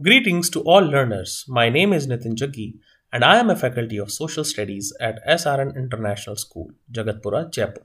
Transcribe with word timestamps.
Greetings 0.00 0.48
to 0.50 0.60
all 0.60 0.82
learners. 0.82 1.44
My 1.48 1.68
name 1.68 1.92
is 1.92 2.06
Nitin 2.06 2.36
Jaggi 2.36 2.74
and 3.12 3.24
I 3.24 3.38
am 3.38 3.50
a 3.50 3.56
faculty 3.56 3.96
of 3.98 4.12
social 4.12 4.44
studies 4.44 4.92
at 5.00 5.18
SRN 5.26 5.74
International 5.74 6.36
School, 6.36 6.70
Jagatpura, 6.92 7.52
Jaipur. 7.52 7.82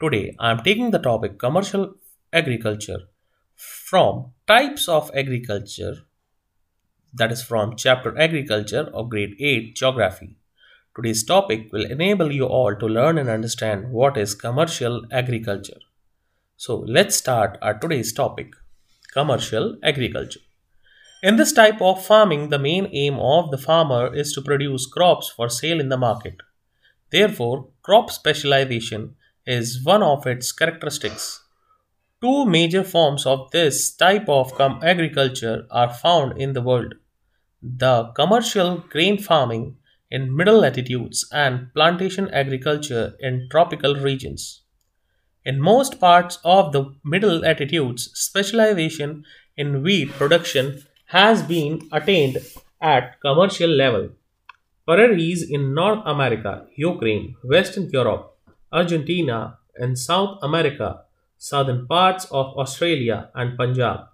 Today 0.00 0.36
I 0.38 0.52
am 0.52 0.60
taking 0.62 0.92
the 0.92 1.00
topic 1.00 1.40
commercial 1.40 1.94
agriculture 2.32 3.00
from 3.56 4.26
types 4.46 4.88
of 4.88 5.10
agriculture 5.12 5.96
that 7.14 7.32
is 7.32 7.42
from 7.42 7.74
chapter 7.74 8.16
agriculture 8.16 8.88
of 8.94 9.10
grade 9.10 9.34
8 9.40 9.74
geography. 9.74 10.36
Today's 10.94 11.24
topic 11.24 11.72
will 11.72 11.84
enable 11.84 12.30
you 12.30 12.44
all 12.44 12.76
to 12.76 12.86
learn 12.86 13.18
and 13.18 13.28
understand 13.28 13.90
what 13.90 14.16
is 14.16 14.36
commercial 14.36 15.04
agriculture. 15.10 15.80
So 16.56 16.76
let's 16.76 17.16
start 17.16 17.58
our 17.60 17.74
today's 17.74 18.12
topic 18.12 18.54
commercial 19.12 19.76
agriculture. 19.82 20.38
In 21.22 21.36
this 21.36 21.52
type 21.52 21.82
of 21.82 22.04
farming, 22.04 22.48
the 22.48 22.58
main 22.58 22.88
aim 22.92 23.18
of 23.18 23.50
the 23.50 23.58
farmer 23.58 24.14
is 24.14 24.32
to 24.32 24.40
produce 24.40 24.86
crops 24.86 25.28
for 25.28 25.50
sale 25.50 25.78
in 25.78 25.90
the 25.90 25.98
market. 25.98 26.36
Therefore, 27.10 27.68
crop 27.82 28.10
specialization 28.10 29.16
is 29.46 29.84
one 29.84 30.02
of 30.02 30.26
its 30.26 30.50
characteristics. 30.50 31.44
Two 32.22 32.46
major 32.46 32.82
forms 32.82 33.26
of 33.26 33.50
this 33.50 33.94
type 33.94 34.28
of 34.30 34.58
agriculture 34.82 35.66
are 35.70 35.92
found 35.92 36.40
in 36.40 36.54
the 36.54 36.62
world 36.62 36.94
the 37.62 38.10
commercial 38.14 38.78
grain 38.78 39.18
farming 39.18 39.76
in 40.10 40.34
middle 40.34 40.60
latitudes 40.60 41.28
and 41.30 41.72
plantation 41.74 42.30
agriculture 42.30 43.14
in 43.20 43.46
tropical 43.50 43.94
regions. 43.96 44.62
In 45.44 45.60
most 45.60 46.00
parts 46.00 46.38
of 46.44 46.72
the 46.72 46.94
middle 47.04 47.40
latitudes, 47.40 48.10
specialization 48.14 49.24
in 49.58 49.82
wheat 49.82 50.10
production 50.12 50.82
has 51.10 51.42
been 51.42 51.88
attained 51.90 52.38
at 52.80 53.20
commercial 53.20 53.68
level. 53.68 54.10
Prairies 54.86 55.42
in 55.42 55.74
North 55.74 56.02
America, 56.06 56.66
Ukraine, 56.76 57.34
Western 57.42 57.90
Europe, 57.90 58.38
Argentina, 58.72 59.58
and 59.74 59.98
South 59.98 60.38
America, 60.40 61.00
southern 61.36 61.88
parts 61.88 62.26
of 62.26 62.56
Australia 62.56 63.28
and 63.34 63.58
Punjab, 63.58 64.06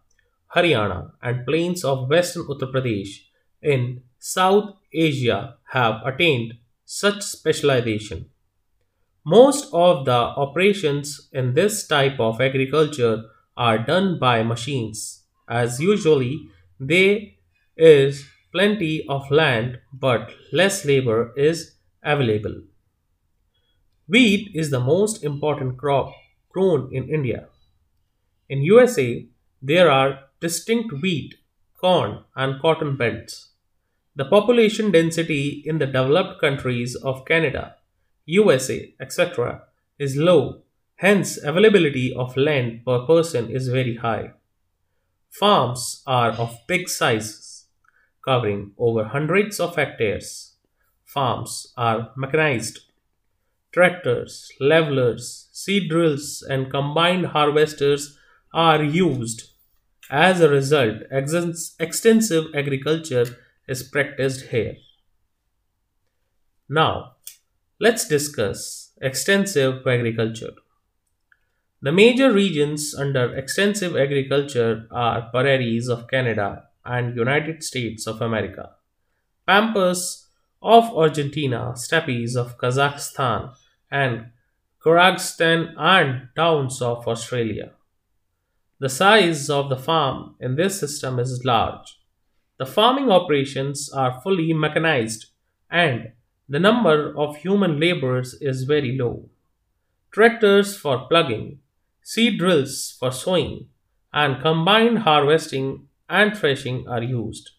Haryana, 0.54 1.12
and 1.22 1.44
plains 1.44 1.84
of 1.84 2.08
western 2.08 2.44
Uttar 2.44 2.72
Pradesh 2.72 3.28
in 3.60 4.02
South 4.18 4.76
Asia 4.90 5.56
have 5.72 6.00
attained 6.02 6.54
such 6.86 7.20
specialization. 7.20 8.30
Most 9.22 9.68
of 9.74 10.06
the 10.06 10.20
operations 10.44 11.28
in 11.30 11.52
this 11.52 11.86
type 11.86 12.18
of 12.18 12.40
agriculture 12.40 13.24
are 13.54 13.78
done 13.78 14.18
by 14.18 14.42
machines, 14.42 15.24
as 15.46 15.78
usually 15.78 16.48
there 16.78 17.18
is 17.76 18.26
plenty 18.52 19.06
of 19.08 19.30
land 19.30 19.78
but 19.92 20.32
less 20.52 20.84
labor 20.84 21.32
is 21.36 21.76
available. 22.02 22.62
Wheat 24.08 24.50
is 24.54 24.70
the 24.70 24.80
most 24.80 25.24
important 25.24 25.76
crop 25.78 26.12
grown 26.50 26.88
in 26.92 27.08
India. 27.08 27.48
In 28.48 28.62
USA, 28.62 29.26
there 29.60 29.90
are 29.90 30.20
distinct 30.40 30.92
wheat, 31.02 31.34
corn, 31.80 32.24
and 32.36 32.60
cotton 32.60 32.96
belts. 32.96 33.50
The 34.14 34.24
population 34.24 34.92
density 34.92 35.62
in 35.66 35.78
the 35.78 35.86
developed 35.86 36.40
countries 36.40 36.94
of 36.94 37.24
Canada, 37.24 37.76
USA, 38.26 38.94
etc. 39.00 39.62
is 39.98 40.16
low, 40.16 40.62
hence 40.96 41.36
availability 41.42 42.14
of 42.14 42.36
land 42.36 42.84
per 42.84 43.00
person 43.00 43.50
is 43.50 43.68
very 43.68 43.96
high. 43.96 44.32
Farms 45.38 46.02
are 46.06 46.30
of 46.30 46.60
big 46.66 46.88
sizes, 46.88 47.66
covering 48.24 48.72
over 48.78 49.04
hundreds 49.04 49.60
of 49.60 49.76
hectares. 49.76 50.54
Farms 51.04 51.74
are 51.76 52.10
mechanized. 52.16 52.80
Tractors, 53.70 54.50
levelers, 54.60 55.48
seed 55.52 55.90
drills, 55.90 56.42
and 56.48 56.70
combined 56.70 57.26
harvesters 57.26 58.18
are 58.54 58.82
used. 58.82 59.50
As 60.10 60.40
a 60.40 60.48
result, 60.48 61.02
extensive 61.10 62.46
agriculture 62.54 63.26
is 63.68 63.82
practiced 63.82 64.46
here. 64.46 64.76
Now, 66.66 67.16
let's 67.78 68.08
discuss 68.08 68.92
extensive 69.02 69.86
agriculture. 69.86 70.54
The 71.82 71.92
major 71.92 72.32
regions 72.32 72.94
under 72.94 73.34
extensive 73.36 73.94
agriculture 73.96 74.88
are 74.90 75.28
prairies 75.30 75.88
of 75.88 76.08
Canada 76.08 76.64
and 76.84 77.14
United 77.14 77.62
States 77.62 78.06
of 78.06 78.22
America, 78.22 78.70
pampas 79.46 80.26
of 80.62 80.84
Argentina, 80.96 81.76
steppes 81.76 82.34
of 82.34 82.56
Kazakhstan, 82.56 83.54
and 83.90 84.30
Kyrgyzstan 84.82 85.74
and 85.76 86.28
downs 86.34 86.80
of 86.80 87.06
Australia. 87.06 87.72
The 88.78 88.88
size 88.88 89.50
of 89.50 89.68
the 89.68 89.76
farm 89.76 90.36
in 90.40 90.56
this 90.56 90.80
system 90.80 91.18
is 91.18 91.44
large. 91.44 91.98
The 92.58 92.66
farming 92.66 93.10
operations 93.10 93.90
are 93.92 94.20
fully 94.22 94.52
mechanized 94.54 95.26
and 95.70 96.12
the 96.48 96.60
number 96.60 97.14
of 97.18 97.36
human 97.36 97.78
laborers 97.78 98.34
is 98.40 98.62
very 98.62 98.96
low. 98.96 99.28
Tractors 100.10 100.76
for 100.76 101.06
plugging, 101.08 101.58
Seed 102.08 102.38
drills 102.38 102.96
for 103.00 103.10
sowing 103.10 103.66
and 104.12 104.40
combined 104.40 105.00
harvesting 105.00 105.88
and 106.08 106.38
threshing 106.38 106.86
are 106.86 107.02
used. 107.02 107.50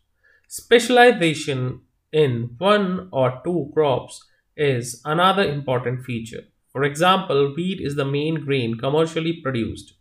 Specialization 0.48 1.82
in 2.14 2.56
one 2.58 3.10
or 3.12 3.42
two 3.44 3.70
crops 3.74 4.26
is 4.56 5.02
another 5.04 5.44
important 5.44 6.06
feature. 6.06 6.46
For 6.72 6.86
example, 6.86 7.54
wheat 7.58 7.82
is 7.82 7.98
the 7.98 8.06
main 8.06 8.46
grain 8.46 8.78
commercially 8.78 9.34
produced. 9.34 9.96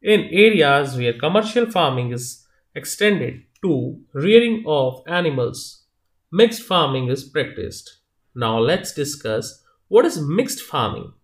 In 0.00 0.28
areas 0.30 0.96
where 0.96 1.18
commercial 1.18 1.68
farming 1.68 2.12
is 2.12 2.46
extended 2.76 3.42
to 3.62 3.98
rearing 4.12 4.62
of 4.64 5.02
animals, 5.08 5.82
mixed 6.30 6.62
farming 6.62 7.08
is 7.08 7.24
practiced. 7.24 7.96
Now 8.32 8.60
let's 8.60 8.94
discuss 8.94 9.60
what 9.88 10.04
is 10.04 10.20
mixed 10.20 10.60
farming. 10.60 11.14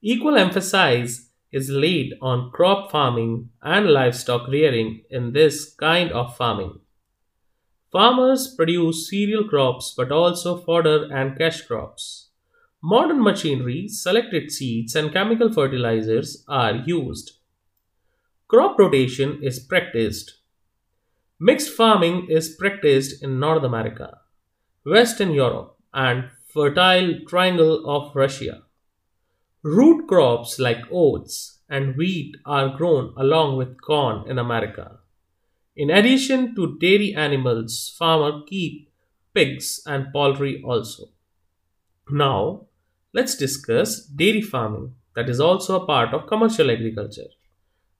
Equal 0.00 0.38
emphasis 0.38 1.28
is 1.54 1.70
laid 1.70 2.14
on 2.20 2.50
crop 2.50 2.90
farming 2.90 3.50
and 3.62 3.88
livestock 3.88 4.48
rearing 4.48 5.02
in 5.08 5.32
this 5.32 5.72
kind 5.74 6.10
of 6.10 6.36
farming. 6.36 6.80
Farmers 7.92 8.52
produce 8.56 9.08
cereal 9.08 9.44
crops 9.48 9.94
but 9.96 10.10
also 10.10 10.58
fodder 10.58 11.08
and 11.12 11.38
cash 11.38 11.62
crops. 11.62 12.30
Modern 12.82 13.22
machinery, 13.22 13.86
selected 13.88 14.50
seeds, 14.50 14.96
and 14.96 15.12
chemical 15.12 15.50
fertilizers 15.50 16.44
are 16.48 16.74
used. 16.84 17.38
Crop 18.48 18.78
rotation 18.78 19.40
is 19.42 19.58
practiced. 19.58 20.40
Mixed 21.40 21.70
farming 21.70 22.26
is 22.28 22.54
practiced 22.56 23.22
in 23.22 23.40
North 23.40 23.62
America, 23.62 24.18
Western 24.84 25.30
Europe, 25.30 25.76
and 25.94 26.30
Fertile 26.52 27.20
Triangle 27.26 27.88
of 27.88 28.14
Russia. 28.14 28.63
Root 29.66 30.06
crops 30.06 30.58
like 30.58 30.84
oats 30.92 31.60
and 31.70 31.96
wheat 31.96 32.36
are 32.44 32.76
grown 32.76 33.14
along 33.16 33.56
with 33.56 33.80
corn 33.80 34.28
in 34.28 34.38
America. 34.38 34.98
In 35.74 35.88
addition 35.88 36.54
to 36.54 36.76
dairy 36.78 37.14
animals, 37.14 37.94
farmers 37.98 38.42
keep 38.46 38.90
pigs 39.32 39.80
and 39.86 40.12
poultry 40.12 40.62
also. 40.62 41.04
Now, 42.10 42.66
let's 43.14 43.38
discuss 43.38 44.04
dairy 44.04 44.42
farming 44.42 44.96
that 45.14 45.30
is 45.30 45.40
also 45.40 45.80
a 45.80 45.86
part 45.86 46.12
of 46.12 46.26
commercial 46.26 46.70
agriculture. 46.70 47.30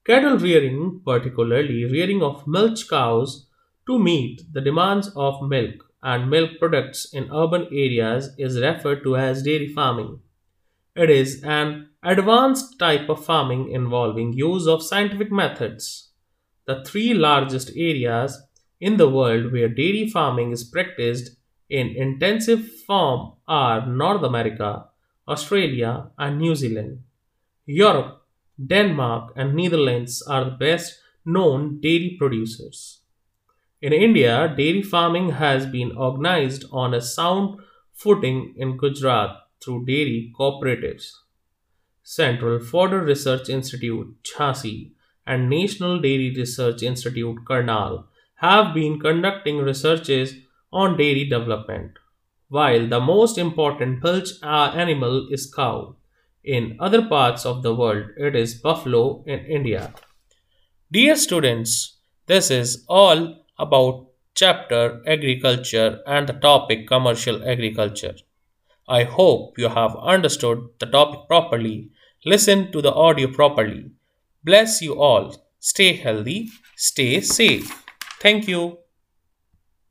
Cattle 0.05 0.37
rearing, 0.37 1.01
particularly 1.03 1.83
rearing 1.85 2.21
of 2.21 2.45
milch 2.45 2.87
cows 2.87 3.47
to 3.87 3.97
meet 3.97 4.43
the 4.53 4.61
demands 4.61 5.11
of 5.15 5.41
milk 5.41 5.91
and 6.03 6.29
milk 6.29 6.59
products 6.59 7.11
in 7.11 7.31
urban 7.33 7.63
areas 7.71 8.35
is 8.37 8.61
referred 8.61 9.01
to 9.01 9.17
as 9.17 9.41
dairy 9.41 9.67
farming. 9.67 10.19
It 10.95 11.09
is 11.09 11.43
an 11.43 11.89
advanced 12.03 12.79
type 12.79 13.09
of 13.09 13.25
farming 13.25 13.69
involving 13.69 14.31
use 14.31 14.65
of 14.65 14.81
scientific 14.81 15.29
methods. 15.29 16.11
The 16.67 16.85
three 16.85 17.13
largest 17.13 17.71
areas 17.75 18.41
in 18.79 18.95
the 18.95 19.09
world 19.09 19.51
where 19.51 19.67
dairy 19.67 20.07
farming 20.07 20.51
is 20.51 20.63
practiced 20.63 21.35
in 21.69 21.87
intensive 21.89 22.71
form 22.87 23.33
are 23.45 23.85
North 23.85 24.23
America, 24.23 24.85
Australia, 25.27 26.11
and 26.17 26.37
New 26.37 26.55
Zealand. 26.55 26.99
Europe, 27.65 28.21
Denmark, 28.65 29.33
and 29.35 29.53
Netherlands 29.53 30.21
are 30.21 30.45
the 30.45 30.51
best 30.51 30.97
known 31.25 31.81
dairy 31.81 32.15
producers. 32.17 33.01
In 33.81 33.91
India, 33.91 34.53
dairy 34.55 34.81
farming 34.81 35.31
has 35.31 35.65
been 35.65 35.91
organized 35.97 36.63
on 36.71 36.93
a 36.93 37.01
sound 37.01 37.59
footing 37.91 38.53
in 38.55 38.77
Gujarat 38.77 39.41
through 39.63 39.85
dairy 39.85 40.33
cooperatives. 40.37 41.11
Central 42.03 42.59
Fodder 42.59 43.01
Research 43.01 43.49
Institute, 43.49 44.15
Jhansi, 44.23 44.91
and 45.25 45.49
National 45.49 45.99
Dairy 45.99 46.33
Research 46.35 46.83
Institute, 46.83 47.37
Karnal, 47.47 48.07
have 48.35 48.73
been 48.73 48.99
conducting 48.99 49.57
researches 49.57 50.35
on 50.71 50.97
dairy 50.97 51.27
development, 51.27 51.93
while 52.49 52.87
the 52.87 52.99
most 52.99 53.37
important 53.37 54.03
milch 54.03 54.29
uh, 54.43 54.71
animal 54.75 55.27
is 55.31 55.51
cow. 55.51 55.95
In 56.43 56.77
other 56.79 57.07
parts 57.07 57.45
of 57.45 57.63
the 57.63 57.73
world, 57.73 58.09
it 58.17 58.35
is 58.35 58.53
buffalo 58.53 59.23
in 59.25 59.39
India. 59.45 59.93
Dear 60.91 61.15
students, 61.15 61.97
this 62.27 62.51
is 62.51 62.85
all 62.87 63.45
about 63.57 64.07
chapter 64.35 65.01
agriculture 65.07 66.01
and 66.05 66.27
the 66.27 66.33
topic 66.33 66.87
commercial 66.87 67.43
agriculture. 67.47 68.15
I 68.87 69.03
hope 69.03 69.57
you 69.57 69.69
have 69.69 69.95
understood 69.97 70.69
the 70.79 70.85
topic 70.85 71.27
properly, 71.27 71.89
listen 72.25 72.71
to 72.71 72.81
the 72.81 72.93
audio 72.93 73.27
properly. 73.31 73.91
Bless 74.43 74.81
you 74.81 74.99
all. 75.01 75.35
Stay 75.59 75.93
healthy, 75.93 76.49
stay 76.75 77.21
safe. 77.21 77.83
Thank 78.21 78.47
you. 78.47 78.84